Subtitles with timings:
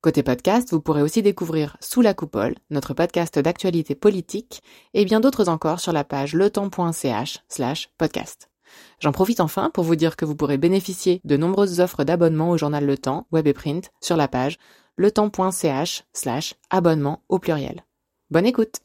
[0.00, 4.62] Côté podcast, vous pourrez aussi découvrir Sous la coupole, notre podcast d'actualité politique,
[4.94, 8.48] et bien d'autres encore sur la page letemps.ch slash podcast.
[9.00, 12.56] J'en profite enfin pour vous dire que vous pourrez bénéficier de nombreuses offres d'abonnement au
[12.56, 14.58] journal Le Temps, web et print, sur la page
[14.98, 17.84] letemps.ch slash abonnement au pluriel.
[18.30, 18.76] Bonne écoute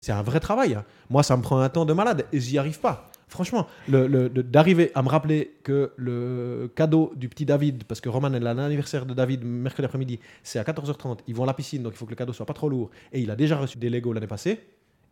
[0.00, 0.74] C'est un vrai travail.
[0.74, 0.84] hein.
[1.10, 3.08] Moi, ça me prend un temps de malade et j'y arrive pas.
[3.36, 8.40] Franchement, d'arriver à me rappeler que le cadeau du petit David, parce que Roman est
[8.40, 11.98] l'anniversaire de David mercredi après-midi, c'est à 14h30, ils vont à la piscine, donc il
[11.98, 14.14] faut que le cadeau soit pas trop lourd, et il a déjà reçu des Lego
[14.14, 14.58] l'année passée,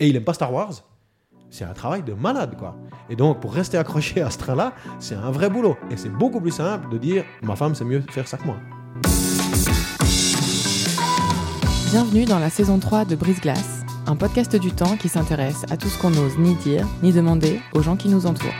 [0.01, 0.73] et il aime pas Star Wars,
[1.51, 2.79] c'est un travail de malade, quoi.
[3.11, 5.77] Et donc, pour rester accroché à ce train-là, c'est un vrai boulot.
[5.91, 8.57] Et c'est beaucoup plus simple de dire, ma femme, c'est mieux faire ça que moi.
[11.91, 13.74] Bienvenue dans la saison 3 de Brise Glace,
[14.07, 17.61] un podcast du temps qui s'intéresse à tout ce qu'on n'ose ni dire ni demander
[17.73, 18.51] aux gens qui nous entourent.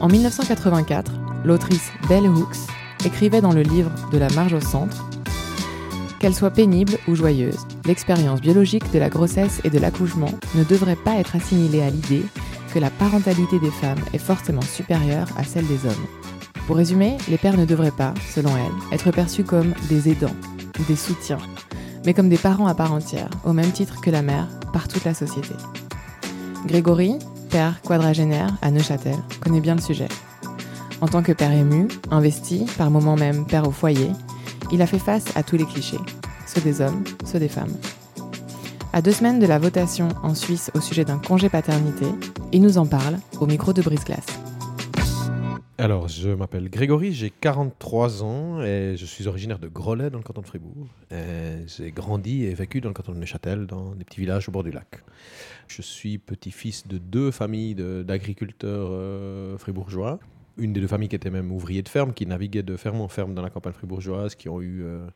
[0.00, 1.12] En 1984,
[1.44, 2.56] l'autrice Bell Hooks
[3.04, 5.08] écrivait dans le livre De la marge au centre
[6.18, 10.96] Qu'elle soit pénible ou joyeuse, l'expérience biologique de la grossesse et de l'accouchement ne devrait
[10.96, 12.24] pas être assimilée à l'idée
[12.72, 16.06] que la parentalité des femmes est forcément supérieure à celle des hommes.
[16.66, 20.34] Pour résumer, les pères ne devraient pas, selon elle, être perçus comme des aidants
[20.78, 21.38] ou des soutiens,
[22.06, 25.04] mais comme des parents à part entière, au même titre que la mère par toute
[25.04, 25.54] la société.
[26.64, 27.18] Grégory,
[27.50, 30.08] père quadragénaire à Neuchâtel, connaît bien le sujet.
[31.00, 34.10] En tant que père ému, investi, par moments même père au foyer,
[34.72, 35.98] il a fait face à tous les clichés,
[36.46, 37.74] ceux des hommes, ceux des femmes.
[38.92, 42.06] À deux semaines de la votation en Suisse au sujet d'un congé paternité,
[42.52, 44.45] il nous en parle au micro de Brise Glace.
[45.78, 50.24] Alors, je m'appelle Grégory, j'ai 43 ans et je suis originaire de Groslay dans le
[50.24, 50.86] canton de Fribourg.
[51.10, 54.64] J'ai grandi et vécu dans le canton de Neuchâtel, dans des petits villages au bord
[54.64, 55.02] du lac.
[55.68, 60.18] Je suis petit-fils de deux familles d'agriculteurs euh, fribourgeois.
[60.56, 63.08] Une des deux familles qui était même ouvrier de ferme, qui naviguait de ferme en
[63.08, 65.06] ferme dans la campagne fribourgeoise, qui ont eu euh,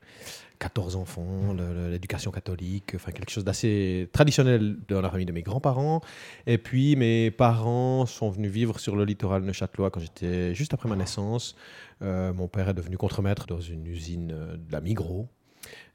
[0.60, 1.54] 14 enfants,
[1.90, 6.02] l'éducation catholique, enfin quelque chose d'assez traditionnel dans la famille de mes grands-parents.
[6.46, 10.88] Et puis mes parents sont venus vivre sur le littoral neuchâtelois quand j'étais juste après
[10.88, 11.56] ma naissance.
[12.02, 15.28] Euh, mon père est devenu contremaître dans une usine euh, de la Migros.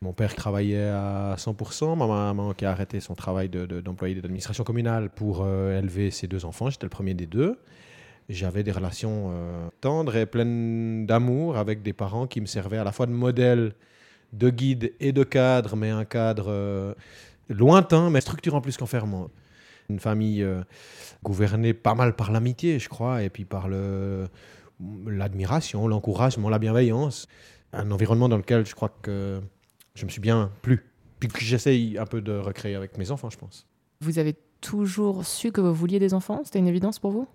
[0.01, 4.15] Mon père travaillait à 100%, ma maman qui a arrêté son travail de- de- d'employé
[4.15, 6.69] de, communale pour euh, élever ses deux enfants.
[6.71, 7.57] J'étais le premier des deux.
[8.29, 9.31] J'avais des relations
[9.81, 13.73] tendres et pleines d'amour avec des parents qui me servaient à la fois de modèle,
[14.37, 16.93] de guide et de cadre, mais un cadre euh,
[17.49, 19.29] lointain, mais structurant plus qu'enfermant.
[19.89, 20.63] Une famille euh,
[21.23, 24.27] gouvernée pas mal par l'amitié, je crois, et puis par le-
[25.07, 27.27] l'admiration, l'encouragement, la bienveillance.
[27.71, 29.39] Un environnement dans lequel je crois que
[29.93, 30.85] je me suis bien plu.
[31.19, 33.65] Puis que j'essaye un peu de recréer avec mes enfants, je pense.
[34.01, 36.41] Vous avez toujours su que vous vouliez des enfants?
[36.43, 37.27] C'était une évidence pour vous?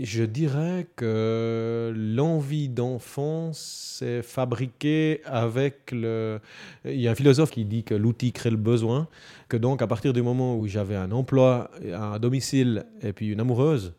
[0.00, 6.40] Je dirais que l'envie d'enfant s'est fabriquée avec le...
[6.84, 9.06] Il y a un philosophe qui dit que l'outil crée le besoin,
[9.48, 13.38] que donc à partir du moment où j'avais un emploi, un domicile et puis une
[13.38, 13.94] amoureuse,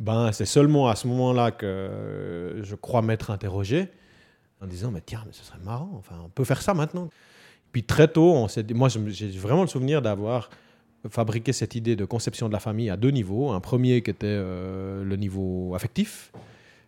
[0.00, 3.86] ben c'est seulement à ce moment-là que je crois m'être interrogé
[4.60, 7.10] en disant mais tiens mais ce serait marrant, enfin on peut faire ça maintenant.
[7.70, 10.50] Puis très tôt, on s'est moi j'ai vraiment le souvenir d'avoir
[11.08, 13.50] fabriqué cette idée de conception de la famille à deux niveaux.
[13.50, 16.32] Un premier qui était euh, le niveau affectif,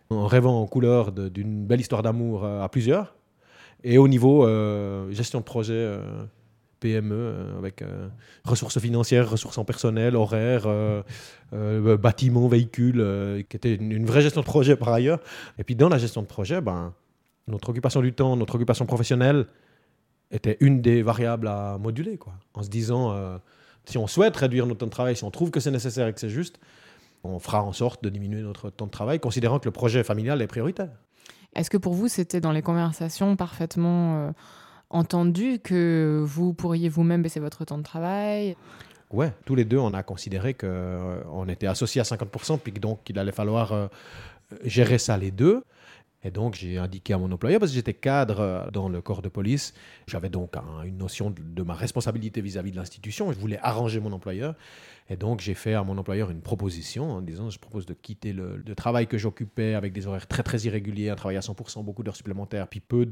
[0.09, 3.15] en rêvant en couleur d'une belle histoire d'amour euh, à plusieurs,
[3.83, 5.97] et au niveau euh, gestion de projet
[6.81, 7.83] PME, avec
[8.43, 10.67] ressources financières, ressources en personnel, horaires,
[11.51, 15.19] bâtiments, véhicules, qui était une, vraie gestion de projet par ailleurs.
[15.57, 16.93] Et puis dans la gestion de projet, ben,
[17.47, 19.45] notre occupation du temps, notre occupation professionnelle
[20.31, 22.33] était une des variables à moduler, quoi.
[22.53, 23.39] En se disant,
[23.85, 26.13] si on souhaite réduire notre temps de travail, si on trouve que c'est nécessaire et
[26.13, 26.59] que c'est juste,
[27.23, 30.41] on fera en sorte de diminuer notre temps de travail, considérant que le projet familial
[30.41, 30.89] est prioritaire.
[31.55, 34.31] Est-ce que pour vous, c'était dans les conversations parfaitement euh,
[34.89, 38.55] entendu que vous pourriez vous-même baisser votre temps de travail?
[39.11, 43.01] Ouais, tous les deux, on a considéré qu'on était associés à 50%, puis que donc
[43.09, 43.87] il allait falloir euh,
[44.63, 45.63] gérer ça les deux.
[46.23, 49.21] Et donc, j'ai indiqué à mon employeur, parce que j'étais cadre euh, dans le corps
[49.23, 49.73] de police,
[50.07, 54.11] j'avais donc un- une notion de, ma responsabilité vis-à-vis de l'institution, je voulais arranger mon
[54.11, 54.55] employeur.
[55.09, 58.33] Et donc, j'ai fait à mon employeur une proposition en disant, je propose de quitter
[58.33, 61.83] le, le travail que j'occupais avec des horaires très, très irréguliers, un travail à 100%,
[61.83, 63.05] beaucoup d'heures supplémentaires, puis peu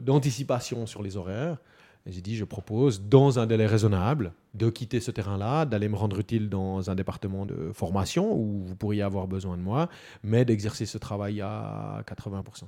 [0.00, 1.58] d'anticipation sur les horaires.
[2.06, 6.18] J'ai dit, je propose, dans un délai raisonnable, de quitter ce terrain-là, d'aller me rendre
[6.18, 9.88] utile dans un département de formation où vous pourriez avoir besoin de moi,
[10.22, 12.64] mais d'exercer ce travail à 80%.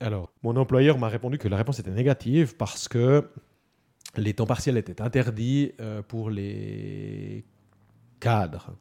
[0.00, 3.28] Alors, mon employeur m'a répondu que la réponse était négative parce que
[4.16, 7.44] les temps partiels étaient interdits euh, pour les
[8.18, 8.74] cadres.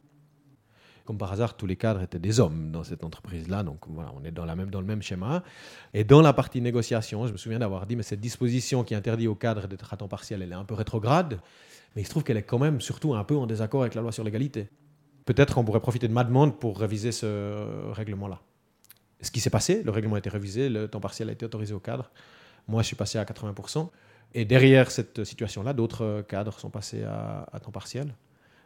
[1.09, 4.23] Comme par hasard, tous les cadres étaient des hommes dans cette entreprise-là, donc voilà, on
[4.23, 5.41] est dans, le même schéma.
[5.95, 9.27] Et dans la partie négociation, je me souviens d'avoir dit, mais cette disposition qui interdit
[9.27, 11.39] aux cadres d'être à temps partiel, elle est un peu rétrograde,
[11.95, 14.03] mais il se trouve qu'elle est quand même surtout un peu en désaccord avec la
[14.03, 14.69] loi sur l'égalité.
[15.25, 18.39] Peut-être qu'on pourrait profiter de ma demande pour réviser ce règlement-là.
[19.21, 21.73] Ce qui s'est passé, le règlement a été révisé, le temps partiel a été autorisé
[21.73, 22.11] aux cadres.
[22.67, 23.89] Moi, je suis passé à 80%.
[24.35, 28.13] Et derrière cette situation-là, d'autres cadres sont passés à, à temps partiel.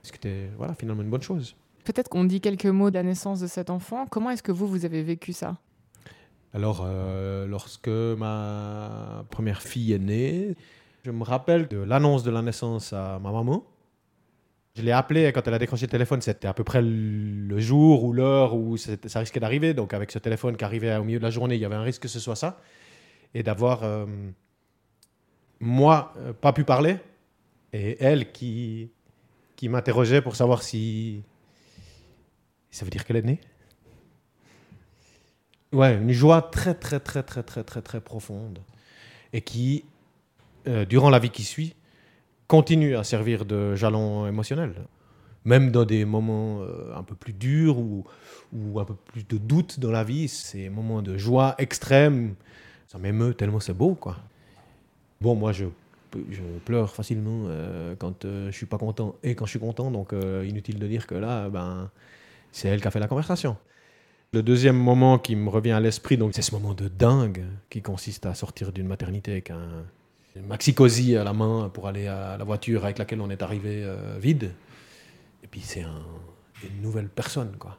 [0.01, 1.55] Ce qui était voilà, finalement une bonne chose.
[1.83, 4.05] Peut-être qu'on dit quelques mots de la naissance de cet enfant.
[4.07, 5.57] Comment est-ce que vous, vous avez vécu ça?
[6.53, 10.55] Alors, euh, lorsque ma première fille est née,
[11.03, 13.65] je me rappelle de l'annonce de la naissance à ma maman.
[14.75, 16.21] Je l'ai appelée quand elle a décroché le téléphone.
[16.21, 19.73] C'était à peu près le jour ou l'heure où ça risquait d'arriver.
[19.73, 21.83] Donc, avec ce téléphone qui arrivait au milieu de la journée, il y avait un
[21.83, 22.59] risque que ce soit ça.
[23.33, 24.05] Et d'avoir, euh,
[25.59, 26.97] moi, euh, pas pu parler.
[27.71, 28.91] Et elle qui,
[29.55, 31.23] qui m'interrogeait pour savoir si
[32.73, 33.39] ça veut dire qu'elle est née
[35.71, 38.59] Ouais, une joie très, très, très, très, très, très, très profonde.
[39.31, 39.85] Et qui,
[40.67, 41.75] euh, durant la vie qui suit,
[42.47, 44.73] continue à servir de jalon émotionnel.
[45.45, 48.05] Même dans des moments euh, un peu plus durs ou,
[48.79, 52.35] un peu plus de doute dans la vie, ces moments de joie extrême,
[52.87, 54.17] ça m'émeut tellement c'est beau, quoi.
[55.21, 55.65] Bon, moi, je,
[56.31, 60.13] je pleure facilement euh, quand je suis pas content et quand je suis content, donc
[60.43, 61.89] inutile de dire que là, ben,
[62.53, 63.57] c'est elle qui a fait la conversation.
[64.31, 67.81] Le deuxième moment qui me revient à l'esprit, donc c'est ce moment de dingue qui
[67.81, 69.83] consiste à sortir d'une maternité avec un
[70.47, 73.83] maxi cosy à la main pour aller à la voiture avec laquelle on est arrivé
[73.83, 74.51] euh, vide.
[75.43, 77.77] Et puis c'est une nouvelle personne, quoi,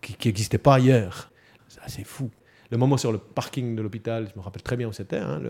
[0.00, 1.30] qui n'existait pas hier.
[1.68, 2.30] C'est assez fou.
[2.70, 5.18] Le moment sur le parking de l'hôpital, je me rappelle très bien où c'était.
[5.18, 5.40] Hein,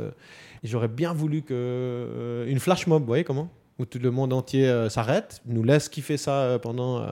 [0.65, 4.33] J'aurais bien voulu que euh, une flash mob, vous voyez comment Où tout le monde
[4.33, 7.07] entier euh, s'arrête, nous laisse kiffer ça pendant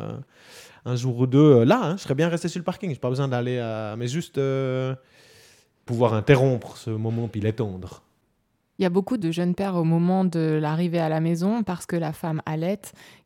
[0.85, 1.81] un jour ou deux euh, là.
[1.83, 2.91] Hein, je serais bien resté sur le parking.
[2.91, 3.95] J'ai pas besoin d'aller à.
[3.97, 4.95] Mais juste euh,
[5.85, 8.03] pouvoir interrompre ce moment puis l'étendre.
[8.79, 11.87] Il y a beaucoup de jeunes pères au moment de l'arrivée à la maison parce
[11.87, 12.81] que la femme allait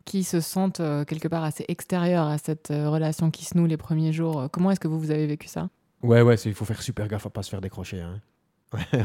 [0.05, 3.78] qui se sentent euh, quelque part assez extérieures à cette relation qui se noue les
[3.78, 4.49] premiers jours.
[4.52, 5.70] Comment est-ce que vous, vous avez vécu ça?
[6.02, 8.00] Ouais, ouais, il faut faire super gaffe à pas se faire décrocher.
[8.00, 8.20] Hein.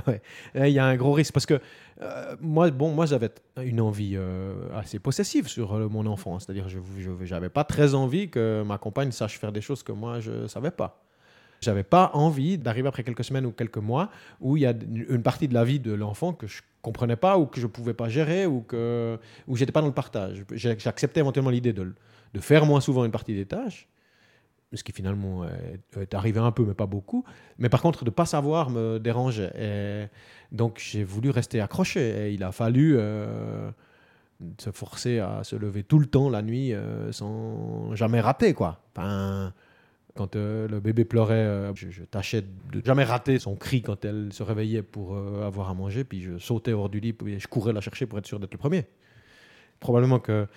[0.07, 0.21] Ouais,
[0.55, 1.59] Il y a un gros risque parce que
[2.01, 3.29] euh, moi, bon, moi j'avais
[3.61, 6.39] une envie euh, assez possessive sur euh, mon enfant.
[6.39, 10.19] C'est-à-dire, je n'avais pas très envie que ma compagne sache faire des choses que moi
[10.19, 11.03] je ne savais pas.
[11.61, 14.09] J'avais pas envie d'arriver après quelques semaines ou quelques mois
[14.41, 17.37] où il y a une partie de la vie de l'enfant que je comprenais pas
[17.37, 19.17] ou que je pouvais pas gérer ou que
[19.47, 20.43] où j'étais pas dans le partage.
[20.51, 21.93] J'acceptais éventuellement l'idée de
[22.41, 23.87] faire moins souvent une partie des tâches
[24.73, 25.45] ce qui finalement
[25.99, 27.23] est, arrivé un peu, mais pas beaucoup.
[27.57, 29.51] Mais par contre, de ne pas savoir me dérangeait.
[29.57, 30.07] Et
[30.51, 32.27] donc, j'ai voulu rester accroché.
[32.27, 33.71] Et il a fallu euh,
[34.59, 38.53] se forcer à se lever tout le temps la nuit euh, sans jamais rater.
[38.53, 38.79] Quoi.
[40.15, 44.43] Quand euh, le bébé pleurait, je, tâchais de jamais rater son cri quand elle se
[44.43, 46.03] réveillait pour avoir à manger.
[46.03, 48.53] Puis je sautais hors du lit, et je courais la chercher pour être sûr d'être
[48.53, 48.85] le premier.
[49.79, 50.47] Probablement que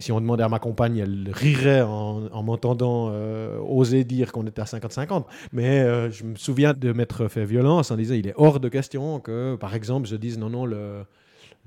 [0.00, 4.62] si on demandait à ma compagne, elle rirait en, m'entendant euh, oser dire qu'on était
[4.62, 5.24] à 50-50.
[5.52, 8.68] Mais euh, je me souviens de m'être fait violence en disant il est hors de
[8.68, 11.04] question que, par exemple, je dise non, non, je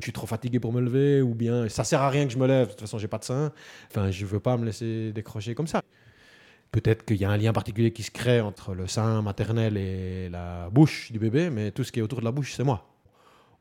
[0.02, 2.48] suis trop fatigué pour me lever, ou bien ça sert à rien que je me
[2.48, 3.52] lève, de toute façon, j'ai pas de sein.
[3.92, 5.82] Enfin, je veux pas me laisser décrocher comme ça.
[6.72, 10.28] Peut-être qu'il y a un lien particulier qui se crée entre le sein maternel et
[10.30, 12.93] la bouche du bébé, mais tout ce qui est autour de la bouche, c'est moi.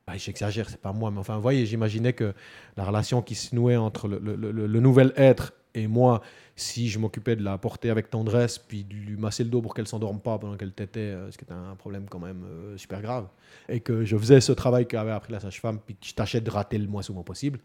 [0.06, 2.35] Bah, j'exagère, c'est pas moi, mais enfin, voyez, j'imaginais que
[2.76, 6.23] la relation qui se nouait entre le, nouvel être et moi,
[6.56, 9.75] si je m'occupais de la porter avec tendresse, puis de lui masser le dos pour
[9.75, 12.76] qu'elle s'endorme pas pendant qu'elle tétait, euh, ce qui était un problème quand même euh,
[12.76, 13.28] super grave,
[13.68, 16.50] et que je faisais ce travail qu'avait appris la sage-femme, puis que je tâchais de
[16.50, 17.61] rater le moins souvent possible,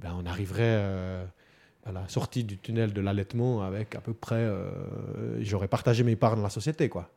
[0.00, 1.24] ben on arriverait euh,
[1.84, 4.50] à la sortie du tunnel de l'allaitement avec à peu près,
[5.40, 7.10] j'aurais partagé mes parts dans la société, quoi.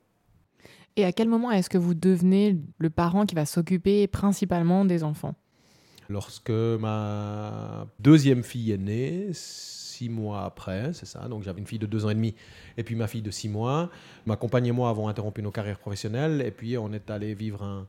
[0.98, 5.04] Et à quel moment est-ce que vous devenez le parent qui va s'occuper principalement des
[5.04, 5.36] enfants?
[6.10, 11.80] Lorsque ma deuxième fille est née, six mois après, c'est ça, donc j'avais une fille
[11.80, 12.36] de deux ans et demi
[12.76, 13.90] et puis ma fille de six mois.
[14.26, 17.64] Ma compagne et moi avons interrompu nos carrières professionnelles et puis on est allé vivre
[17.64, 17.88] un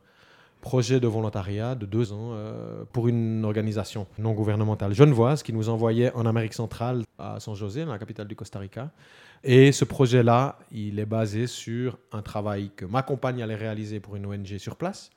[0.61, 5.67] projet de volontariat de deux ans euh, pour une organisation non gouvernementale genevoise qui nous
[5.67, 8.89] envoyait en Amérique centrale à San José, la capitale du Costa Rica.
[9.43, 14.15] Et ce projet-là, il est basé sur un travail que ma compagne allait réaliser pour
[14.15, 15.09] une ONG sur place,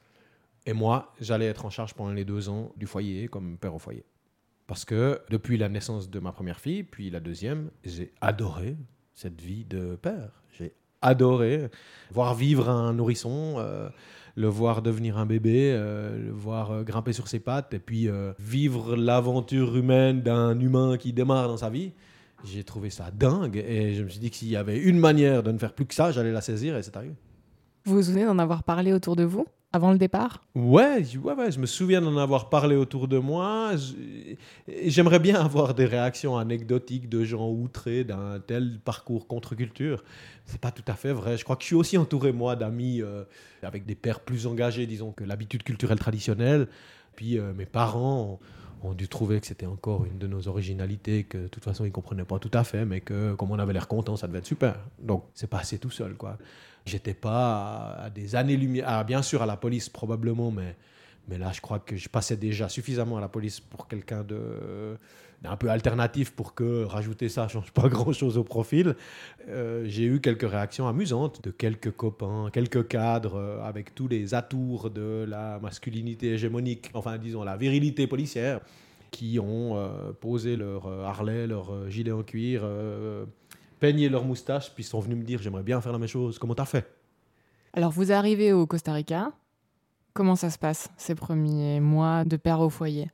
[0.68, 3.78] Et moi, j'allais être en charge pendant les deux ans du foyer comme père au
[3.78, 4.04] foyer.
[4.66, 8.76] Parce que depuis la naissance de ma première fille, puis la deuxième, j'ai adoré
[9.14, 10.42] cette vie de père.
[10.59, 11.71] J'ai adoré
[12.11, 13.88] voir vivre un nourrisson, euh,
[14.35, 18.09] le voir devenir un bébé, euh, le voir euh, grimper sur ses pattes, et puis
[18.40, 21.92] vivre l'aventure humaine d'un humain qui démarre dans sa vie.
[22.45, 25.43] J'ai trouvé ça dingue, et je me suis dit que s'il y avait une manière
[25.43, 27.14] de ne faire plus que ça, j'allais la saisir, et c'est arrivé.
[27.85, 30.45] Vous vous souvenez d'en avoir parlé autour de vous avant le départ?
[30.55, 33.73] Ouais, ouais, ouais, je me souviens d'en avoir parlé autour de moi.
[34.66, 40.02] J'aimerais bien avoir des réactions anecdotiques de gens outrés d'un tel parcours contre-culture.
[40.47, 41.37] C'est pas tout à fait vrai.
[41.37, 43.25] Je crois que je suis aussi entouré, moi, d'amis euh,
[43.62, 46.69] avec des pères plus engagés, disons, que l'habitude culturelle traditionnelle.
[47.14, 48.38] Puis euh, mes parents ont,
[48.95, 52.25] dû trouver que c'était encore une de nos originalités, que de toute façon ils comprenaient
[52.25, 54.76] pas tout à fait, mais que comme on avait l'air content, ça devait être super.
[54.99, 56.38] Donc c'est passé tout seul, quoi.
[56.85, 60.76] J'étais pas à, des années-lumière, ah, bien sûr à la police probablement, mais,
[61.28, 64.97] mais là je crois que je passais déjà suffisamment à la police pour quelqu'un de
[65.42, 68.97] d'un peu alternatif pour que rajouter ça change pas grand-chose au profil.
[69.49, 74.35] Euh, j'ai eu quelques réactions amusantes de quelques copains, quelques cadres euh, avec tous les
[74.35, 78.61] atours de la masculinité hégémonique, enfin disons la virilité policière,
[79.11, 82.62] qui ont euh, posé leur harlet, leur gilet en cuir
[83.78, 86.38] peigné leur moustache, puis sont venus me dire j'aimerais bien faire la même chose.
[86.38, 86.90] Comment t'as fait?
[87.75, 89.33] Alors vous arrivez au Costa Rica.
[90.16, 93.11] Comment ça se passe ces premiers mois de père au foyer?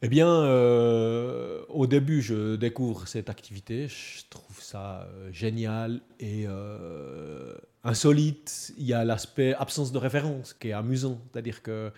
[0.00, 3.86] Eh bien, euh, au début, je découvre cette activité.
[3.88, 7.52] Je trouve ça euh, génial et euh,
[7.84, 8.72] insolite.
[8.78, 11.20] Il y a l'aspect absence de référence qui est amusant.
[11.30, 11.92] C'est-à-dire que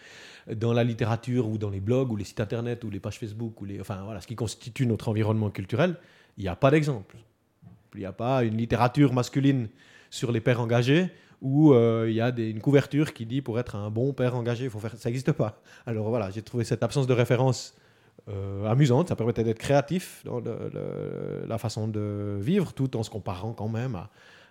[0.52, 3.60] dans la littérature ou dans les blogs ou les sites internet ou les pages Facebook
[3.60, 5.94] ou les, enfin voilà, ce qui constitue notre environnement culturel,
[6.38, 7.18] il n'y a pas d'exemple.
[7.94, 9.68] Il n'y a pas une littérature masculine
[10.10, 11.12] sur les pères engagés
[11.42, 14.68] où euh, il y a une couverture qui dit pour être un bon père engagé,
[14.68, 14.96] faut faire...
[14.96, 15.60] ça n'existe pas.
[15.86, 17.74] Alors voilà, j'ai trouvé cette absence de référence
[18.28, 20.42] euh, amusante, ça permettait d'être créatif dans
[21.46, 24.00] la façon de vivre, tout en se comparant quand même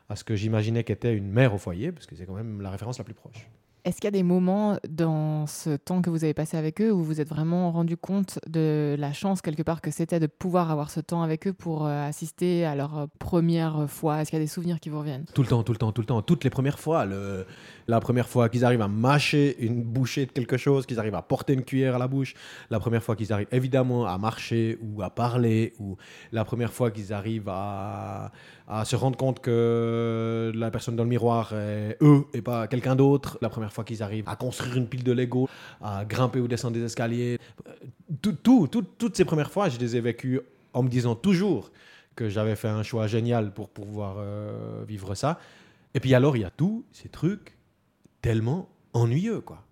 [0.08, 2.70] à ce que j'imaginais qu'était une mère au foyer, parce que c'est quand même la
[2.70, 3.50] référence la plus proche.
[3.86, 6.92] Est-ce qu'il y a des moments dans ce temps que vous avez passé avec eux
[6.92, 10.26] où vous vous êtes vraiment rendu compte de la chance quelque part que c'était de
[10.26, 14.22] pouvoir avoir ce temps avec eux pour euh, assister à leur euh, première fois?
[14.22, 15.26] Est-ce qu'il y a des souvenirs qui vous reviennent?
[15.36, 16.24] Tout le temps, tout le temps, tout le temps.
[16.24, 17.06] Toutes les premières fois.
[17.88, 21.22] La première fois qu'ils arrivent à mâcher une bouchée de quelque chose, qu'ils arrivent à
[21.22, 22.34] porter une cuillère à la bouche.
[22.72, 25.74] La première fois qu'ils arrivent évidemment à marcher ou à parler.
[25.78, 25.96] Ou
[26.32, 28.32] la première fois qu'ils arrivent à,
[28.68, 32.96] à se rendre compte que la personne dans le miroir est eux et pas quelqu'un
[32.96, 33.38] d'autre.
[33.42, 35.48] La première fois qu'ils arrivent à construire une pile de Lego,
[35.82, 37.38] à grimper ou descendre des escaliers.
[38.22, 40.42] Tout, tout, toutes ces premières fois, je les ai vécues
[40.74, 41.72] en me disant toujours
[42.16, 45.40] que j'avais fait un choix génial pour pouvoir euh, vivre ça.
[45.94, 47.58] Et puis alors, il y a tous ces trucs
[48.22, 49.64] tellement ennuyeux, quoi.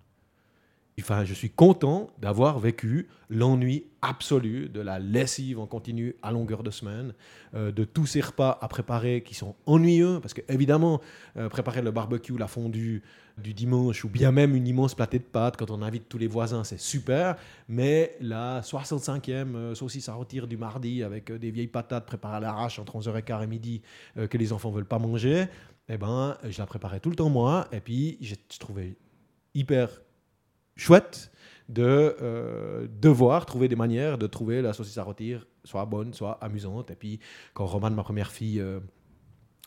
[0.99, 6.61] Enfin, je suis content d'avoir vécu l'ennui absolu de la lessive en continu à longueur
[6.61, 7.13] de semaine,
[7.55, 11.01] euh, de tous ces repas à préparer qui sont ennuyeux, parce que évidemment,
[11.37, 13.01] euh, préparer le barbecue, la fondue
[13.39, 16.27] du dimanche, ou bien même une immense platée de pâtes quand on invite tous les
[16.27, 21.67] voisins, c'est super, mais la 65e euh, saucisse à rôtir du mardi avec des vieilles
[21.67, 23.81] patates préparées à l'arrache entre 11h15 et midi
[24.29, 25.45] que les enfants veulent pas manger,
[25.89, 28.95] eh ben, je la préparais tout le temps moi, et puis je trouvais
[29.55, 29.89] hyper
[30.75, 31.31] chouette
[31.69, 36.37] de euh, devoir trouver des manières de trouver la saucisse à rôtir soit bonne, soit
[36.43, 36.91] amusante.
[36.91, 37.19] Et puis,
[37.53, 38.79] quand Roman, ma première fille, euh,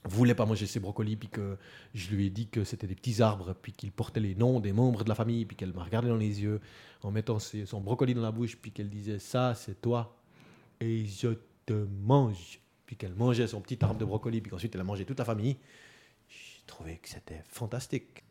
[0.05, 1.57] voulait pas manger ses brocolis, puis que
[1.95, 4.73] je lui ai dit que c'était des petits arbres, puis qu'il portait les noms des
[4.73, 6.61] membres de la famille, puis qu'elle m'a regardé dans les yeux
[7.03, 10.17] en mettant son brocoli dans la bouche, puis qu'elle disait ça, c'est toi,
[10.81, 11.29] et je
[11.65, 12.61] te mange.
[12.85, 15.25] Puis qu'elle mangeait son petit arbre de brocoli, puis qu'ensuite elle a mangé toute la
[15.25, 15.57] famille.
[16.29, 18.23] J'ai trouvé que c'était fantastique.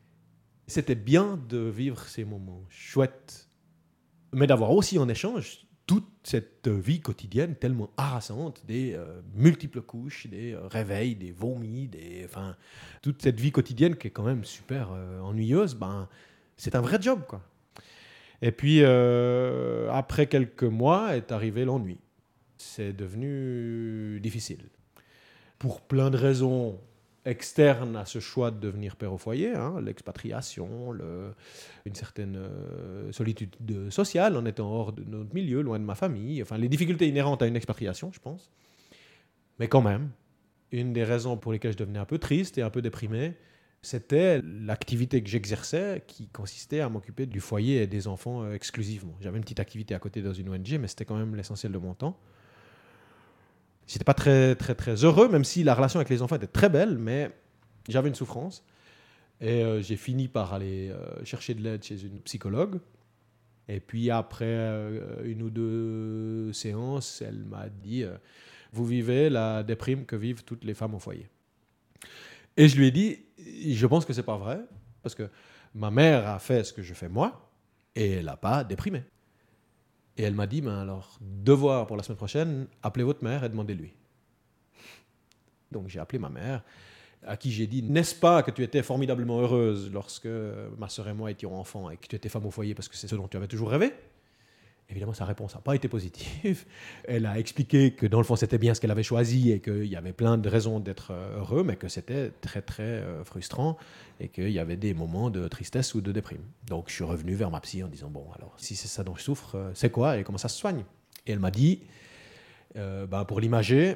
[0.67, 3.50] C'était bien de vivre ces moments chouettes,
[4.34, 10.27] mais d'avoir aussi en échange toute cette vie quotidienne tellement harassante, des euh, multiples couches,
[10.27, 12.55] des euh, réveils, des vomis, des, enfin,
[13.01, 16.10] toute cette vie quotidienne qui est quand même super euh, ennuyeuse, ben,
[16.57, 17.22] c'est un vrai job.
[17.27, 17.41] Quoi.
[18.41, 21.98] Et puis, après quelques mois, est arrivé l'ennui.
[22.57, 24.69] C'est devenu difficile.
[25.57, 26.79] Pour plein de raisons
[27.25, 31.34] externe à ce choix de devenir père au foyer, hein, l'expatriation, le,
[31.86, 33.55] une certaine euh, solitude
[33.89, 37.41] sociale en étant hors de notre milieu, loin de ma famille, enfin les difficultés inhérentes
[37.41, 38.51] à une expatriation, je pense.
[39.60, 40.12] Mais quand même,
[40.72, 43.34] une des raisons pour lesquelles je devenais un peu triste et un peu déprimé,
[43.82, 49.15] c'était l'activité que j'exerçais qui consistait à m'occuper du foyer et des enfants euh, exclusivement.
[49.22, 51.77] J'avais une petite activité à côté dans une ONG, mais c'était quand même l'essentiel de
[51.77, 52.20] mon temps.
[53.88, 56.70] J'étais pas très, très, très heureux, même si la relation avec les enfants était très
[56.70, 57.32] belle, mais
[57.88, 58.63] j'avais une souffrance.
[59.42, 62.80] Et euh, j'ai fini par aller euh, chercher de l'aide chez une psychologue.
[63.68, 68.06] Et puis après euh, une ou deux séances, elle m'a dit
[68.72, 71.27] Vous vivez la déprime que vivent toutes les femmes au foyer.
[72.58, 74.60] Et je lui ai dit Je pense que c'est pas vrai,
[75.04, 75.30] parce que
[75.74, 77.51] ma mère a fait ce que je fais moi,
[77.96, 79.04] et elle n'a pas déprimé.
[80.17, 83.50] Et elle m'a dit Ben alors, devoir pour la semaine prochaine, appelez votre mère et
[83.50, 83.93] demandez-lui.
[85.72, 86.63] Donc j'ai appelé ma mère,
[87.25, 90.29] à qui j'ai dit N'est-ce pas que tu étais formidablement heureuse lorsque
[90.77, 92.95] ma sœur et moi étions enfants et que tu étais femme au foyer parce que
[92.95, 93.93] c'est ce dont tu avais toujours rêvé?
[94.89, 96.65] Évidemment, sa réponse n'a pas été positive.
[97.06, 99.86] Elle a expliqué que dans le fond, c'était bien ce qu'elle avait choisi et qu'il
[99.86, 103.77] y avait plein de raisons d'être euh, heureux, mais que c'était très, très euh, frustrant
[104.20, 106.44] et qu'il y avait des moments de tristesse ou de déprime.
[106.68, 109.15] Donc, je suis revenu vers ma psy en disant Bon, alors, si c'est ça dont
[109.15, 110.84] je souffre, euh, c'est quoi et comment ça se soigne?
[111.25, 111.82] Et elle m'a dit
[112.75, 113.96] ben, Pour l'imager,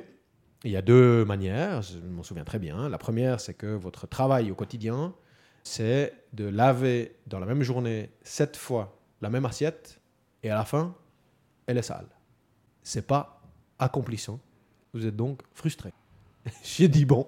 [0.64, 2.90] il y a deux manières, je m'en souviens très bien.
[2.90, 5.14] La première, c'est que votre travail au quotidien,
[5.64, 9.99] c'est de laver dans la même journée sept fois la même assiette
[10.44, 10.94] et à la fin,
[11.66, 12.08] elle est sale.
[12.84, 13.42] C'est pas
[13.78, 14.40] accomplissant.
[14.94, 15.92] Vous êtes donc frustré.
[16.64, 17.28] J'ai dit bon.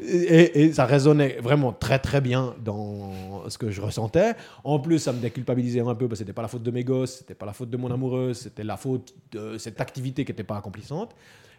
[0.00, 4.34] Et, ça résonnait vraiment très très bien dans ce que je ressentais.
[4.64, 6.84] En plus, ça me déculpabilisait un peu parce que c'était pas la faute de mes
[6.84, 10.32] gosses, c'était pas la faute de mon amoureuse, c'était la faute de cette activité qui
[10.32, 11.14] n'était pas accomplissante.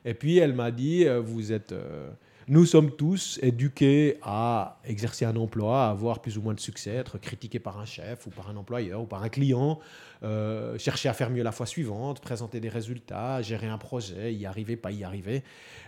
[0.06, 2.10] Et puis elle m'a dit, euh, vous êtes, euh,
[2.48, 6.92] nous sommes tous éduqués à exercer un emploi, à avoir plus ou moins de succès,
[6.92, 9.80] être critiqué par un chef ou par un employeur ou par un client,
[10.24, 14.46] euh, chercher à faire mieux la fois suivante, présenter des résultats, gérer un projet, y
[14.46, 15.44] arriver, pas y arriver.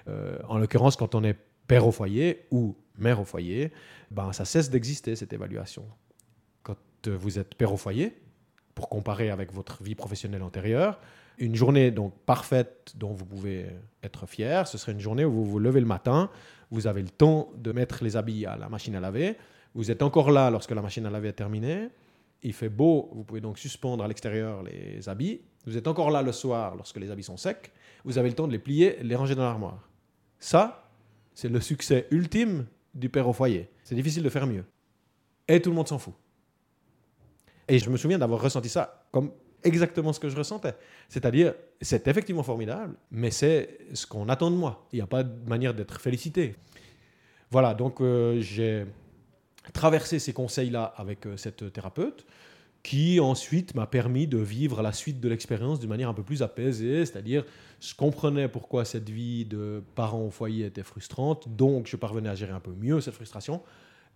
[0.07, 3.71] Euh, en l'occurrence, quand on est père au foyer ou mère au foyer,
[4.11, 5.85] ben, ça cesse d'exister cette évaluation.
[6.61, 8.15] Quand euh, vous êtes père au foyer,
[8.75, 10.99] pour comparer avec votre vie professionnelle antérieure,
[11.37, 13.67] une journée donc parfaite dont vous pouvez
[14.03, 16.29] être fier, ce serait une journée où vous vous levez le matin,
[16.71, 19.37] vous avez le temps de mettre les habits à la machine à laver,
[19.73, 21.89] vous êtes encore là lorsque la machine à laver est terminée,
[22.43, 26.21] il fait beau, vous pouvez donc suspendre à l'extérieur les habits, vous êtes encore là
[26.21, 27.71] le soir lorsque les habits sont secs,
[28.03, 29.87] vous avez le temps de les plier, les ranger dans l'armoire.
[30.39, 30.89] Ça,
[31.33, 33.69] c'est le succès ultime du père au foyer.
[33.83, 34.65] C'est difficile de faire mieux.
[35.47, 36.13] Et tout le monde s'en fout.
[37.67, 39.31] Et je me souviens d'avoir ressenti ça comme
[39.63, 40.75] exactement ce que je ressentais.
[41.09, 44.87] C'est-à-dire, c'est effectivement formidable, mais c'est ce qu'on attend de moi.
[44.91, 46.55] Il n'y a pas de manière d'être félicité.
[47.51, 48.85] Voilà, donc euh, j'ai
[49.73, 52.25] traversé ces conseils-là avec euh, cette thérapeute
[52.83, 56.43] qui ensuite m'a permis de vivre la suite de l'expérience d'une manière un peu plus
[56.43, 57.45] apaisée, c'est-à-dire
[57.79, 62.35] je comprenais pourquoi cette vie de parent au foyer était frustrante, donc je parvenais à
[62.35, 63.61] gérer un peu mieux cette frustration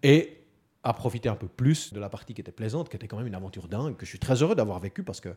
[0.03, 0.41] et
[0.87, 3.27] à profiter un peu plus de la partie qui était plaisante, qui était quand même
[3.27, 5.35] une aventure dingue, que je suis très heureux d'avoir vécu parce que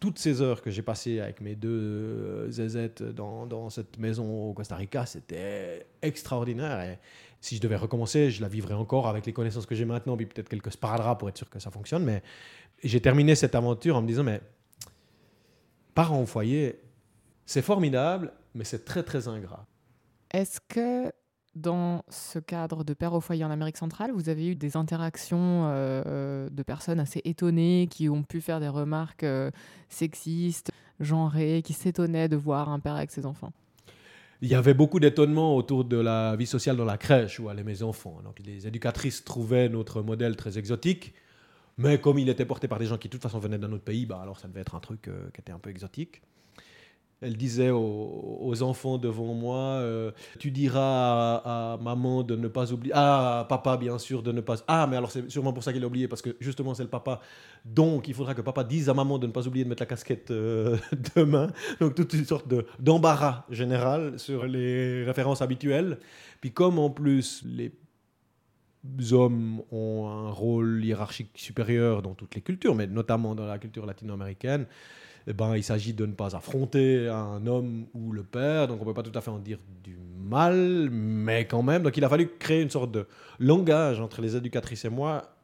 [0.00, 4.52] toutes ces heures que j'ai passées avec mes deux zézettes dans, dans cette maison au
[4.52, 6.80] Costa Rica, c'était extraordinaire.
[6.80, 6.98] Et
[7.40, 10.26] si je devais recommencer, je la vivrais encore avec les connaissances que j'ai maintenant, puis
[10.26, 12.04] peut-être quelques sparadraps pour être sûr que ça fonctionne.
[12.04, 12.20] Mais
[12.82, 14.40] j'ai terminé cette aventure en me disant, mais
[15.94, 16.80] parents au foyer,
[17.46, 19.64] c'est formidable, mais c'est très très ingrat.
[20.32, 21.12] Est-ce que
[21.54, 25.64] dans ce cadre de père au foyer en Amérique centrale, vous avez eu des interactions
[25.66, 29.50] euh, de personnes assez étonnées qui ont pu faire des remarques euh,
[29.88, 33.52] sexistes, genrées, qui s'étonnaient de voir un père avec ses enfants?
[34.40, 37.62] Il y avait beaucoup d'étonnement autour de la vie sociale dans la crèche où allaient
[37.62, 38.20] mes enfants.
[38.24, 41.14] Donc les éducatrices trouvaient notre modèle très exotique,
[41.78, 43.84] mais comme il était porté par des gens qui de toute façon venaient d'un autre
[43.84, 46.22] pays, bah alors ça devait être un truc euh, qui était un peu exotique.
[47.22, 52.92] Elle disait aux, enfants devant moi, euh, tu diras à, maman de ne pas oublier,
[52.94, 55.82] ah, papa bien sûr de ne pas, ah mais alors c'est sûrement pour ça qu'il
[55.84, 57.20] a oublié, parce que justement c'est le papa,
[57.64, 59.86] donc il faudra que papa dise à maman de ne pas oublier de mettre la
[59.86, 60.76] casquette euh,
[61.16, 61.48] demain,
[61.80, 65.98] donc toute une sorte de- d'embarras général sur les références habituelles,
[66.40, 67.72] puis comme en plus les
[69.12, 73.86] hommes ont un rôle hiérarchique supérieur dans toutes les cultures, mais notamment dans la culture
[73.86, 74.66] latino-américaine,
[75.26, 78.84] eh ben, il s'agit de ne pas affronter un homme ou le père, donc on
[78.84, 81.82] ne peut pas tout à fait en dire du mal, mais quand même.
[81.82, 83.06] Donc il a fallu créer une sorte de
[83.38, 85.34] langage entre les éducatrices et moi,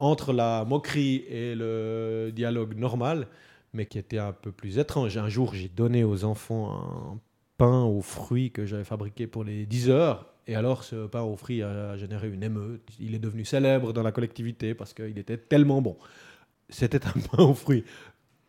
[0.00, 3.26] entre la moquerie et le dialogue normal,
[3.72, 5.16] mais qui était un peu plus étrange.
[5.16, 7.18] Un jour, j'ai donné aux enfants un
[7.58, 10.26] pain aux fruits que j'avais fabriqué pour les 10 heures.
[10.46, 12.88] Et alors, ce pain aux fruits a généré une émeute.
[12.98, 15.98] Il est devenu célèbre dans la collectivité parce qu'il était tellement bon.
[16.70, 17.84] C'était un pain aux fruits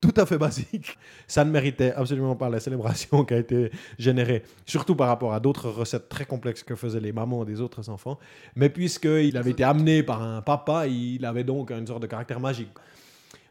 [0.01, 0.97] tout à fait basique.
[1.27, 5.39] Ça ne méritait absolument pas la célébration qui a été générée, surtout par rapport à
[5.39, 8.17] d'autres recettes très complexes que faisaient les mamans des autres enfants.
[8.55, 12.39] Mais puisqu'il avait été amené par un papa, il avait donc une sorte de caractère
[12.39, 12.69] magique.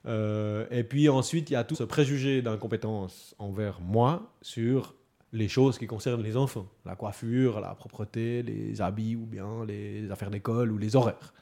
[0.07, 4.95] Euh, et puis ensuite, il y a tout ce préjugé d'incompétence envers moi sur
[5.33, 6.67] les choses qui concernent les enfants.
[6.87, 11.35] La coiffure, la propreté, les habits ou bien les affaires d'école ou les horaires.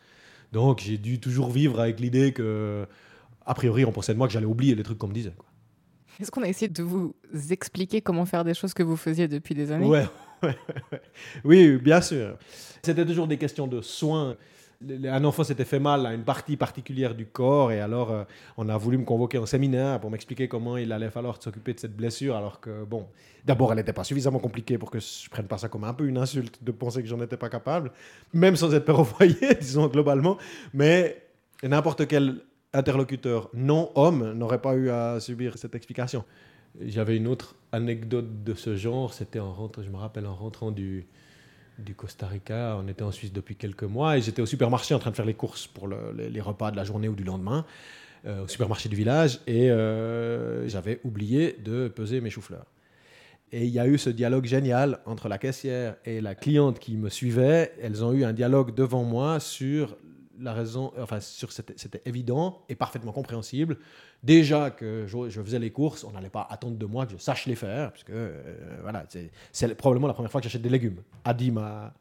[0.53, 2.87] Donc j'ai dû toujours vivre avec l'idée que,
[3.47, 5.33] a priori, on pensait de moi que j'allais oublier les trucs qu'on me disait.
[5.37, 5.47] quoi.
[6.21, 7.15] Est-ce qu'on a essayé de vous
[7.51, 9.87] expliquer comment faire des choses que vous faisiez depuis des années?
[9.87, 10.07] Ouais,
[10.43, 10.57] ouais,
[10.93, 11.03] ouais.
[11.45, 12.37] Oui, bien sûr.
[12.83, 14.37] C'était toujours des questions de soins.
[15.05, 18.25] Un enfant s'était fait mal à une partie particulière du corps et alors euh,
[18.59, 21.81] on a voulu me convoquer en séminaire pour m'expliquer comment il allait falloir s'occuper de
[21.81, 23.07] cette blessure alors que, bon,
[23.47, 26.07] d'abord elle n'était pas suffisamment compliquée pour que je prenne pas ça comme un peu
[26.07, 27.91] une insulte de penser que j'en étais pas capable,
[28.35, 30.37] même sans être père au foyer, disons globalement,
[30.75, 31.23] mais
[31.63, 32.43] n'importe quel
[32.77, 36.25] interlocuteur non homme n'aurait pas eu à subir cette explication.
[36.81, 40.71] J'avais une autre anecdote de ce genre, c'était en rentrant, je me rappelle en rentrant
[40.71, 41.07] du,
[41.97, 45.11] Costa Rica, on était en Suisse depuis quelques mois et j'étais au supermarché en train
[45.11, 47.65] de faire les courses pour le- les, les repas de la journée ou du lendemain,
[48.27, 52.67] euh, au supermarché du village et euh, j'avais oublié de peser mes choux-fleurs.
[53.53, 56.97] Et il y a eu ce dialogue génial entre la caissière et la cliente qui
[56.97, 57.73] me suivait.
[57.81, 59.97] Elles ont eu un dialogue devant moi sur
[60.41, 63.79] la raison, enfin sur c'était évident et parfaitement compréhensible.
[64.23, 67.47] Déjà que je, faisais les courses, on n'allait pas attendre de moi que je sache
[67.47, 70.69] les faire, parce que euh, voilà, c'est- c'est probablement la première fois que j'achète des
[70.69, 71.03] légumes.
[71.25, 71.95] A dit ma,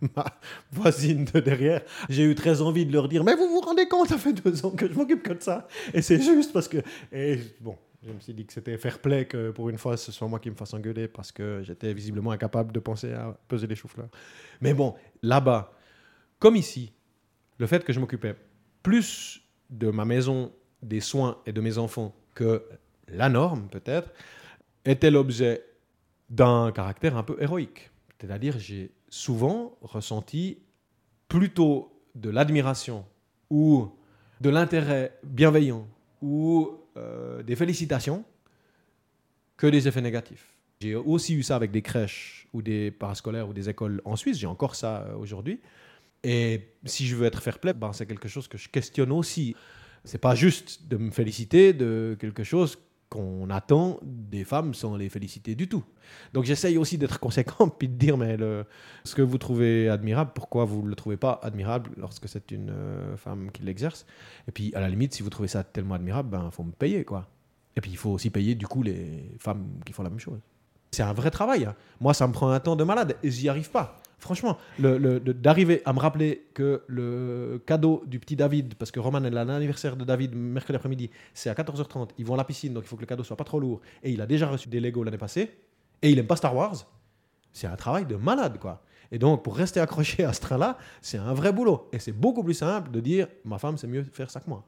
[0.16, 0.24] ma
[0.70, 1.82] voisine de derrière.
[2.08, 4.64] J'ai eu très envie de leur dire, mais vous vous rendez compte, ça fait deux
[4.64, 6.78] ans que je m'occupe que de ça, et c'est juste parce que,
[7.12, 7.76] et bon.
[8.04, 10.40] Je me suis dit que c'était fair play que pour une fois ce soit moi
[10.40, 14.08] qui me fasse engueuler parce que j'étais visiblement incapable de penser à peser les choux-fleurs.
[14.60, 15.72] Mais bon, là-bas,
[16.40, 16.92] comme ici,
[17.58, 18.34] le fait que je m'occupais
[18.82, 22.64] plus de ma maison, des soins et de mes enfants que
[23.08, 24.10] la norme peut-être,
[24.84, 25.64] était l'objet
[26.30, 27.90] d'un caractère un peu héroïque.
[28.20, 30.58] C'est-à-dire j'ai souvent ressenti
[31.28, 33.04] plutôt de l'admiration
[33.50, 33.90] ou
[34.40, 35.86] de l'intérêt bienveillant
[36.20, 38.24] ou euh, des félicitations
[39.56, 40.54] que des effets négatifs.
[40.80, 44.38] J'ai aussi eu ça avec des crèches ou des parascolaires ou des écoles en Suisse,
[44.38, 45.60] j'ai encore ça euh, aujourd'hui.
[46.24, 49.56] Et si je veux être fair play, ben, c'est quelque chose que je questionne aussi.
[50.04, 55.10] C'est pas juste de me féliciter de quelque chose qu'on attend des femmes sans les
[55.10, 55.84] féliciter du tout.
[56.32, 58.38] Donc j'essaye aussi d'être conséquent puis de dire mais
[59.04, 62.70] ce que vous trouvez admirable, pourquoi vous ne le trouvez pas admirable lorsque c'est une
[62.70, 64.06] euh, femme qui l'exerce?
[64.48, 67.04] Et puis à la limite, si vous trouvez ça tellement admirable, ben faut me payer
[67.04, 67.28] quoi.
[67.76, 70.40] Et puis il faut aussi payer du coup les femmes qui font la même chose.
[70.90, 71.64] C'est un vrai travail.
[71.64, 71.74] hein.
[72.00, 74.01] Moi, ça me prend un temps de malade et j'y arrive pas.
[74.22, 79.30] Franchement, d'arriver à me rappeler que le cadeau du petit David, parce que Roman est
[79.30, 82.86] l'anniversaire de David mercredi après-midi, c'est à 14h30, ils vont à la piscine, donc il
[82.86, 85.02] faut que le cadeau soit pas trop lourd, et il a déjà reçu des Lego
[85.02, 85.50] l'année passée,
[86.02, 86.86] et il aime pas Star Wars,
[87.52, 88.84] c'est un travail de malade, quoi.
[89.10, 91.88] Et donc, pour rester accroché à ce train-là, c'est un vrai boulot.
[91.92, 94.64] Et c'est beaucoup plus simple de dire, ma femme, c'est mieux faire ça que moi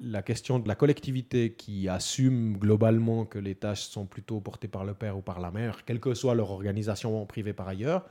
[0.00, 4.84] la question de la collectivité qui assume globalement que les tâches sont plutôt portées par
[4.84, 8.08] le père ou par la mère, quelle que soit leur organisation privée par ailleurs,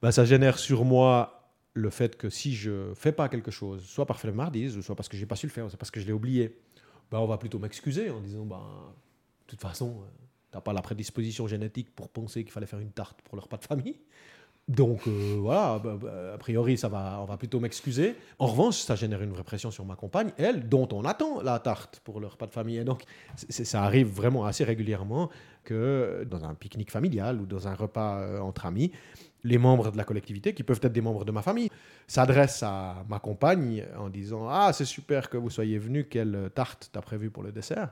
[0.00, 4.06] bah, ça génère sur moi le fait que si je fais pas quelque chose, soit
[4.06, 6.12] par flemmardise, soit parce que j'ai pas su le faire, soit parce que je l'ai
[6.12, 6.58] oublié,
[7.10, 8.62] bah, on va plutôt m'excuser en disant, bah,
[9.46, 10.08] de toute façon, euh,
[10.52, 13.56] t'as pas la prédisposition génétique pour penser qu'il fallait faire une tarte pour leur pas
[13.56, 13.98] de famille.
[14.68, 18.16] Donc euh, voilà, bah, bah, a priori, ça va, on va plutôt m'excuser.
[18.40, 21.60] En revanche, ça génère une vraie pression sur ma compagne, elle, dont on attend la
[21.60, 22.78] tarte pour le repas de famille.
[22.78, 23.04] Et donc,
[23.48, 25.30] ça arrive vraiment assez régulièrement
[25.62, 28.90] que dans un pique-nique familial ou dans un repas euh, entre amis,
[29.44, 31.70] les membres de la collectivité, qui peuvent être des membres de ma famille,
[32.08, 36.90] s'adressent à ma compagne en disant Ah, c'est super que vous soyez venu, quelle tarte
[36.92, 37.90] t'as prévu pour le dessert?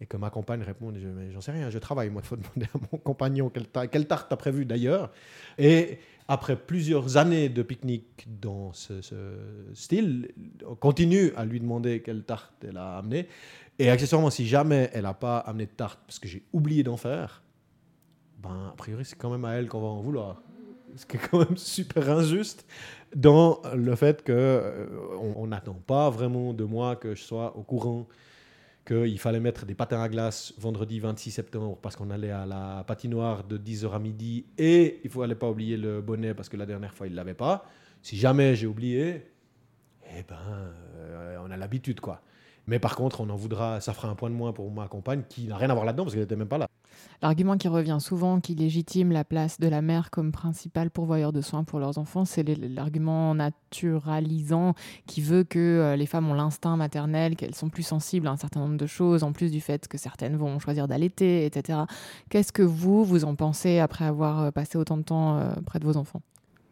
[0.00, 0.92] Et que ma compagne répond
[1.32, 4.06] J'en sais rien, je travaille, moi, il faut demander à mon compagnon quelle, ta- quelle
[4.06, 5.10] tarte t'as prévu d'ailleurs.
[5.58, 9.00] Et après plusieurs années de pique-nique dans ce,
[9.74, 10.32] style,
[10.66, 13.28] on continue à lui demander quelle tarte elle a amenée.
[13.78, 16.96] Et accessoirement, si jamais elle n'a pas amené de tarte parce que j'ai oublié d'en
[16.96, 17.42] faire,
[18.42, 20.42] ben, a priori, c'est quand même à elle qu'on va en vouloir.
[20.96, 22.66] Ce qui est quand même super injuste
[23.14, 24.86] dans le fait que euh,
[25.34, 28.06] on n'attend pas vraiment de moi que je sois au courant
[28.86, 32.84] qu'il fallait mettre des patins à glace vendredi 26 septembre parce qu'on allait à la
[32.86, 36.56] patinoire de 10h à midi et il ne fallait pas oublier le bonnet parce que
[36.56, 37.64] la dernière fois il ne l'avait pas.
[38.00, 39.26] Si jamais j'ai oublié,
[40.16, 40.38] eh ben,
[40.98, 42.22] euh, on a l'habitude quoi.
[42.68, 45.22] Mais par contre, on en voudra, ça fera un point de moins pour ma compagne
[45.28, 46.68] qui n'a rien à voir là-dedans parce qu'elle n'était même pas là.
[47.22, 51.40] L'argument qui revient souvent, qui légitime la place de la mère comme principal pourvoyeur de
[51.40, 54.74] soins pour leurs enfants, c'est l'argument naturalisant
[55.06, 58.36] qui veut que euh, les femmes ont l'instinct maternel, qu'elles sont plus sensibles à un
[58.36, 61.80] certain nombre de choses, en plus du fait que certaines vont choisir d'allaiter, etc.
[62.28, 65.78] Qu'est-ce que vous, vous en pensez après avoir euh, passé autant de temps euh, près
[65.78, 66.22] de vos enfants?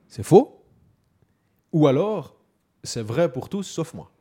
[0.09, 0.65] C'est faux.
[1.73, 2.37] Ou alors,
[2.83, 4.14] c'est vrai pour tous sauf moi.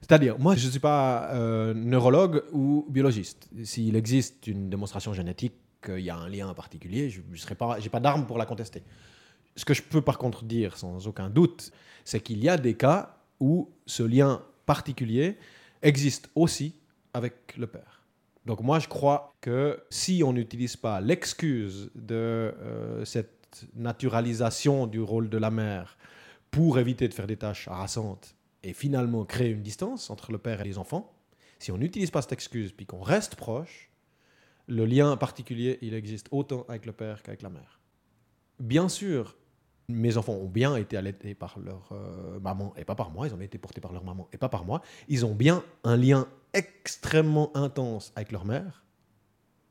[0.00, 3.48] C'est-à-dire, moi, je ne suis pas euh, neurologue ou biologiste.
[3.64, 8.00] S'il existe une démonstration génétique qu'il y a un lien particulier, je n'ai pas, pas
[8.00, 8.82] d'arme pour la contester.
[9.56, 11.72] Ce que je peux par contre dire sans aucun doute,
[12.04, 15.36] c'est qu'il y a des cas où ce lien particulier
[15.82, 16.74] existe aussi
[17.12, 18.02] avec le père.
[18.46, 25.00] Donc moi, je crois que si on n'utilise pas l'excuse de euh, cette naturalisation du
[25.00, 25.96] rôle de la mère
[26.50, 30.60] pour éviter de faire des tâches harassantes et finalement créer une distance entre le père
[30.60, 31.14] et les enfants,
[31.58, 33.90] si on n'utilise pas cette excuse puis qu'on reste proche,
[34.66, 37.80] le lien particulier, il existe autant avec le père qu'avec la mère.
[38.60, 39.36] Bien sûr,
[39.88, 43.34] mes enfants ont bien été allaités par leur euh, maman et pas par moi, ils
[43.34, 44.82] ont été portés par leur maman et pas par moi.
[45.08, 48.84] Ils ont bien un lien extrêmement intense avec leur mère,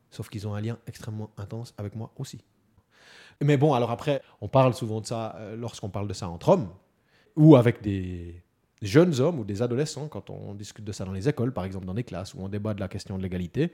[0.10, 2.44] sauf qu'ils ont un lien extrêmement intense avec moi aussi.
[3.42, 6.50] Mais bon, alors après, on parle souvent de ça euh, lorsqu'on parle de ça entre
[6.50, 6.74] hommes
[7.36, 8.42] ou avec des
[8.82, 11.86] jeunes hommes ou des adolescents, quand on discute de ça dans les écoles, par exemple
[11.86, 13.72] dans les classes, où on débat de la question de l'égalité.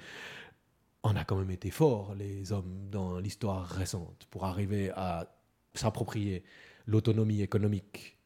[1.03, 5.27] On a quand même été forts, les hommes, dans l'histoire récente, pour arriver à
[5.73, 6.43] s'approprier
[6.85, 8.17] l'autonomie économique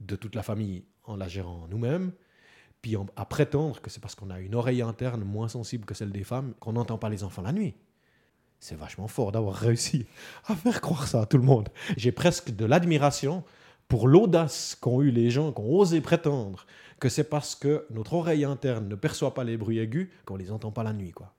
[0.00, 2.12] de toute la famille en la gérant nous-mêmes,
[2.82, 6.12] puis à prétendre que c'est parce qu'on a une oreille interne moins sensible que celle
[6.12, 7.74] des femmes qu'on n'entend pas les enfants la nuit.
[8.60, 10.06] C'est vachement fort d'avoir réussi
[10.46, 11.68] à faire croire ça à tout le monde.
[11.96, 13.44] J'ai presque de l'admiration
[13.88, 16.66] pour l'audace qu'ont eu les gens, qui ont osé prétendre
[17.00, 20.52] que c'est parce que notre oreille interne ne perçoit pas les bruits aigus qu'on les
[20.52, 21.12] entend pas la nuit.
[21.12, 21.34] quoi.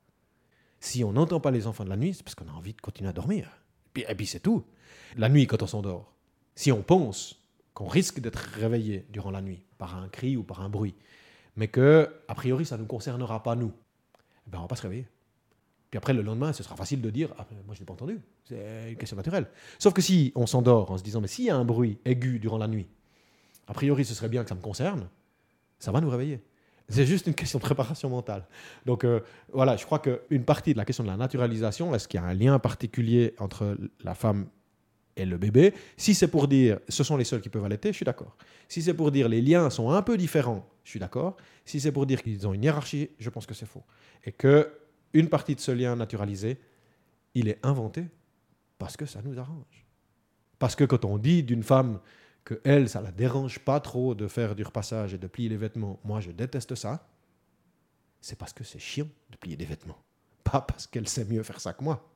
[0.79, 2.81] Si on n'entend pas les enfants de la nuit, c'est parce qu'on a envie de
[2.81, 3.49] continuer à dormir.
[3.95, 4.63] et puis c'est tout
[5.17, 6.13] la nuit quand on s'endort,
[6.55, 10.61] si on pense qu'on risque d'être réveillé durant la nuit par un cri ou par
[10.61, 10.95] un bruit,
[11.55, 13.71] mais que, a priori, ça ne nous concernera pas nous,
[14.47, 15.07] eh ben, on va pas se réveiller.
[15.89, 18.19] Puis après, le lendemain, ce sera facile de dire Ah, moi, je n'ai pas entendu.
[18.45, 19.47] C'est une question naturelle.
[19.79, 22.39] Sauf que si on s'endort en se disant Mais s'il y a un bruit aigu
[22.39, 22.87] durant la nuit,
[23.67, 25.09] a priori, ce serait bien que ça me concerne,
[25.79, 26.41] ça va nous réveiller.
[26.89, 28.47] C'est juste une question de préparation mentale.
[28.85, 29.21] Donc euh,
[29.53, 32.25] voilà, je crois qu'une partie de la question de la naturalisation, est-ce qu'il y a
[32.25, 34.47] un lien particulier entre la femme
[35.15, 35.73] et le bébé?
[35.97, 38.35] Si c'est pour dire ce sont les seuls qui peuvent allaiter, je suis d'accord.
[38.67, 41.37] Si c'est pour dire les liens sont un peu différents, je suis d'accord.
[41.63, 43.83] Si c'est pour dire qu'ils ont une hiérarchie, je pense que c'est faux.
[44.25, 44.71] Et que
[45.13, 46.59] une partie de ce lien naturalisé,
[47.33, 48.05] il est inventé
[48.77, 49.85] parce que ça nous arrange.
[50.57, 51.99] Parce que quand on dit d'une femme
[52.43, 55.57] que elle, ça la dérange pas trop de faire du repassage et de plier les
[55.57, 57.07] vêtements, moi je déteste ça,
[58.21, 60.01] c'est parce que c'est chiant de plier des vêtements.
[60.43, 62.09] Pas parce qu'elle sait mieux faire ça que moi.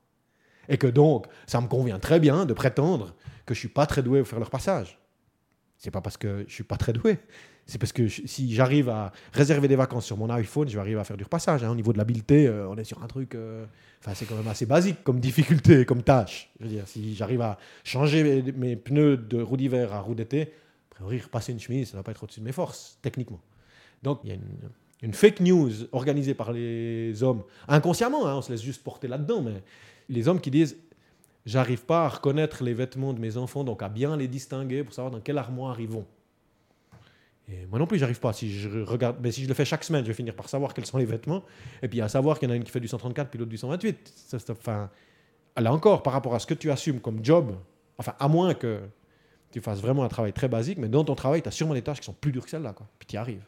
[0.68, 4.02] Et que donc, ça me convient très bien de prétendre que je suis pas très
[4.02, 4.98] doué pour faire leur passage.
[5.78, 7.18] C'est pas parce que je suis pas très doué.
[7.66, 11.00] C'est parce que si j'arrive à réserver des vacances sur mon iPhone, je vais arriver
[11.00, 11.64] à faire du repassage.
[11.64, 11.72] Hein.
[11.72, 13.36] Au niveau de l'habileté, euh, on est sur un truc.
[13.36, 13.66] Euh,
[14.02, 16.52] enfin, c'est quand même assez basique comme difficulté, comme tâche.
[16.60, 20.42] Je veux dire, si j'arrive à changer mes, pneus de roue d'hiver à roue d'été,
[20.92, 23.40] a priori, repasser une chemise, ça ne va pas être au-dessus de mes forces, techniquement.
[24.04, 24.38] Donc, il y a
[25.02, 29.42] une, fake news organisée par les hommes, inconsciemment, hein, on se laisse juste porter là-dedans,
[29.42, 29.64] mais
[30.10, 30.78] les hommes qui disent
[31.46, 34.94] J'arrive pas à reconnaître les vêtements de mes enfants, donc à bien les distinguer pour
[34.94, 36.06] savoir dans quelle armoire ils vont.
[37.50, 38.32] Et moi non plus, j'arrive pas.
[38.32, 40.74] Si je regarde, mais si je le fais chaque semaine, je vais finir par savoir
[40.74, 41.44] quels sont les vêtements.
[41.82, 43.52] Et puis à savoir qu'il y en a une qui fait du 134, puis l'autre
[43.52, 44.14] du 128.
[44.16, 44.90] Ça, enfin,
[45.58, 47.54] là encore, par rapport à ce que tu assumes comme job,
[47.98, 48.80] enfin, à moins que
[49.52, 51.82] tu fasses vraiment un travail très basique, mais dans ton travail, tu as sûrement des
[51.82, 52.88] tâches qui sont plus dures que celles-là, quoi.
[52.98, 53.44] Puis tu y arrives.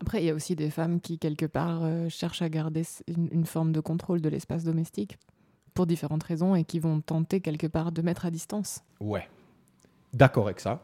[0.00, 3.46] Après, il y a aussi des femmes qui, quelque part, euh, cherchent à garder une
[3.46, 5.16] forme de contrôle de l'espace domestique
[5.76, 8.80] pour différentes raisons et qui vont tenter quelque part de mettre à distance.
[8.98, 9.28] Ouais,
[10.12, 10.82] d'accord avec ça,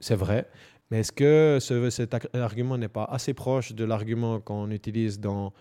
[0.00, 0.48] c'est vrai.
[0.90, 5.52] Mais est-ce que ce, cet argument n'est pas assez proche de l'argument qu'on utilise dans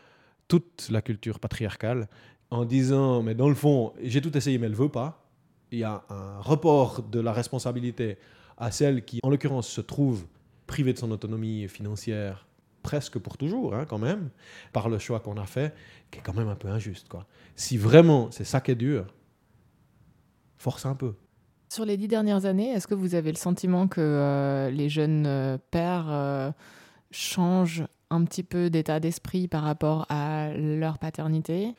[0.48, 2.08] toute la culture patriarcale
[2.50, 5.24] en disant, mais dans le fond, j'ai tout essayé mais elle veut pas.
[5.72, 8.18] Il y a un report de la responsabilité
[8.58, 10.26] à celle qui, en l'occurrence, se trouve
[10.68, 12.46] privée de son autonomie financière
[12.82, 14.30] presque pour toujours, hein, quand même,
[14.74, 15.74] par le choix qu'on a fait,
[16.10, 17.08] qui est quand même un peu injuste.
[17.08, 17.26] Quoi.
[17.56, 19.06] Si vraiment c'est ça qui est dur,
[20.58, 21.15] force un peu.
[21.70, 25.26] Sur les dix dernières années, est-ce que vous avez le sentiment que euh, les jeunes
[25.26, 26.52] euh, pères euh,
[27.12, 31.74] changent un petit peu d'état d'esprit par rapport à leur paternité?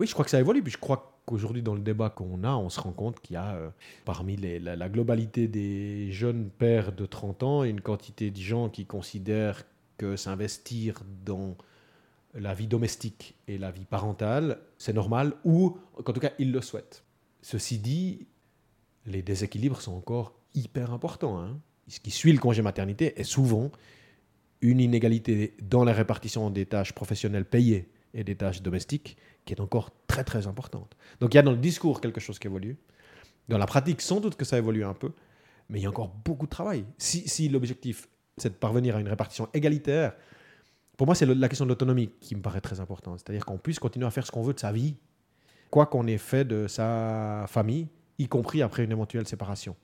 [0.00, 0.62] Oui, je crois que ça évolue.
[0.62, 3.36] Puis je crois qu'aujourd'hui, dans le débat qu'on a, on se rend compte qu'il y
[3.36, 3.58] a,
[4.06, 8.70] parmi les, la, la, globalité des jeunes pères de 30 ans, une quantité de gens
[8.70, 9.62] qui considèrent
[9.96, 11.56] que s'investir dans
[12.34, 16.60] la vie domestique et la vie parentale, c'est normal, ou en tout cas, ils le
[16.60, 17.04] souhaitent.
[17.42, 18.26] Ceci dit,
[19.06, 21.38] les déséquilibres sont encore hyper importants.
[21.38, 21.60] Hein.
[21.88, 23.70] Ce qui suit le congé maternité est souvent
[24.60, 29.60] une inégalité dans la répartition des tâches professionnelles payées et des tâches domestiques qui est
[29.60, 30.96] encore très très importante.
[31.20, 32.78] Donc il y a dans le discours quelque chose qui évolue.
[33.48, 35.12] Dans la pratique, sans doute que ça évolue un peu,
[35.68, 36.86] mais il y a encore beaucoup de travail.
[36.96, 40.14] Si, si l'objectif c'est de parvenir à une répartition égalitaire.
[40.96, 43.20] Pour moi, c'est la question de l'autonomie qui me paraît très importante.
[43.20, 44.96] C'est-à-dire qu'on puisse continuer à faire ce qu'on veut de sa vie,
[45.70, 49.76] quoi qu'on ait fait de sa famille, y compris après une éventuelle séparation.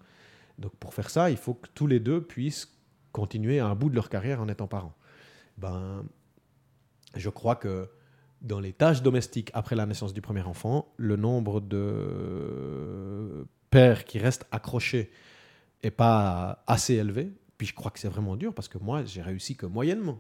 [0.59, 2.69] Donc pour faire ça, il faut que tous les deux puissent
[3.13, 4.95] continuer à un bout de leur carrière en étant parents.
[5.59, 6.05] Ben,
[7.17, 7.89] je crois que
[8.41, 14.19] dans les tâches domestiques après la naissance du premier enfant, le nombre de pères qui
[14.19, 15.11] restent accrochés
[15.83, 17.33] n'est pas assez élevé.
[17.61, 20.19] Puis je crois que c'est vraiment dur parce que moi, j'ai réussi que moyennement.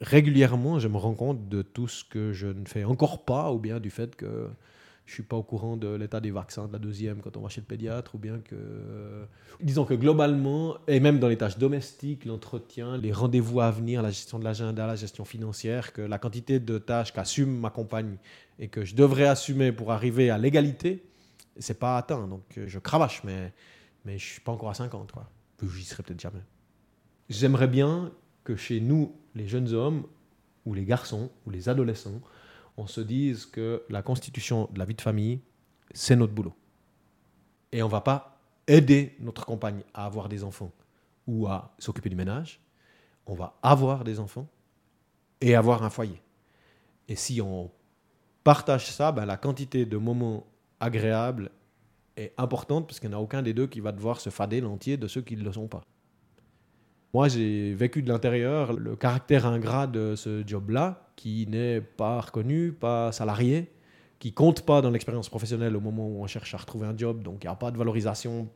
[0.00, 3.60] Régulièrement, je me rends compte de tout ce que je ne fais encore pas, ou
[3.60, 4.48] bien du fait que
[5.06, 7.48] je suis pas au courant de l'état des vaccins de la deuxième quand on va
[7.48, 8.56] chez le pédiatre, ou bien que...
[9.60, 14.10] Disons que globalement, et même dans les tâches domestiques, l'entretien, les rendez-vous à venir, la
[14.10, 18.16] gestion de l'agenda, la gestion financière, que la quantité de tâches qu'assume ma compagne
[18.58, 21.04] et que je devrais assumer pour arriver à l'égalité,
[21.56, 22.26] c'est pas atteint.
[22.26, 23.52] Donc je cravache, mais,
[24.04, 25.30] mais je suis pas encore à 50, quoi.
[25.62, 26.42] J'y serai peut-être jamais.
[27.28, 28.12] J'aimerais bien
[28.44, 30.06] que chez nous, les jeunes hommes,
[30.66, 32.20] ou les garçons, ou les adolescents,
[32.76, 35.40] on se dise que la constitution de la vie de famille,
[35.92, 36.54] c'est notre boulot.
[37.72, 40.72] Et on ne va pas aider notre compagne à avoir des enfants
[41.26, 42.60] ou à s'occuper du ménage.
[43.26, 44.48] On va avoir des enfants
[45.40, 46.20] et avoir un foyer.
[47.08, 47.70] Et si on
[48.42, 50.46] partage ça, ben la quantité de moments
[50.80, 51.50] agréables
[52.16, 54.96] est importante parce qu'il n'y a aucun des deux qui va devoir se fader l'entier
[54.96, 55.84] de ceux qui ne le sont pas.
[57.14, 62.72] Moi, j'ai vécu de l'intérieur le caractère ingrat de ce job-là, qui n'est pas reconnu,
[62.72, 63.70] pas salarié,
[64.18, 67.22] qui compte pas dans l'expérience professionnelle au moment où on cherche à retrouver un job,
[67.22, 68.48] donc il n'y a pas de valorisation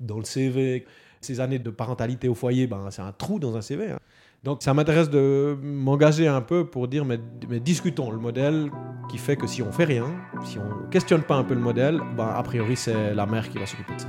[0.00, 0.86] dans le CV.
[1.20, 3.92] Ces années de parentalité au foyer, ben, c'est un trou dans un CV.
[3.92, 4.00] Hein.
[4.42, 8.72] Donc ça m'intéresse de m'engager un peu pour dire, mais, mais, discutons le modèle
[9.08, 10.06] qui fait que si on fait rien,
[10.44, 13.58] si on questionne pas un peu le modèle, ben, a priori c'est la mère qui
[13.58, 14.08] va s'occuper de ça.